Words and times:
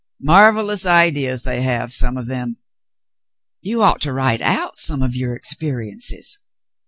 Marvellous 0.23 0.83
ideas 0.83 1.43
they 1.43 1.61
have, 1.61 1.93
some 1.93 2.17
of 2.17 2.25
them." 2.25 2.57
"You 3.61 3.83
ought 3.83 4.01
to 4.01 4.11
write 4.13 4.41
out 4.41 4.75
some 4.75 5.03
of 5.03 5.15
your 5.15 5.35
experiences." 5.35 6.39